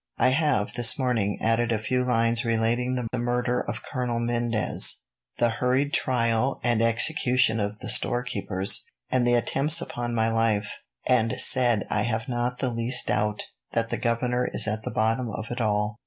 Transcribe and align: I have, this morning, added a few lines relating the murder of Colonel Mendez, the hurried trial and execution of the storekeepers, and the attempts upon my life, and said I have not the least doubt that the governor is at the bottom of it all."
I 0.17 0.29
have, 0.29 0.73
this 0.73 0.97
morning, 0.97 1.37
added 1.41 1.71
a 1.71 1.77
few 1.77 2.03
lines 2.03 2.43
relating 2.43 2.95
the 3.11 3.17
murder 3.19 3.59
of 3.61 3.83
Colonel 3.83 4.19
Mendez, 4.19 5.03
the 5.37 5.49
hurried 5.51 5.93
trial 5.93 6.59
and 6.63 6.81
execution 6.81 7.59
of 7.59 7.77
the 7.81 7.87
storekeepers, 7.89 8.83
and 9.11 9.27
the 9.27 9.35
attempts 9.35 9.79
upon 9.79 10.15
my 10.15 10.31
life, 10.31 10.71
and 11.07 11.35
said 11.39 11.85
I 11.91 12.01
have 12.01 12.27
not 12.27 12.57
the 12.57 12.71
least 12.71 13.05
doubt 13.09 13.43
that 13.73 13.91
the 13.91 13.97
governor 13.97 14.49
is 14.51 14.67
at 14.67 14.81
the 14.81 14.89
bottom 14.89 15.29
of 15.29 15.51
it 15.51 15.61
all." 15.61 15.99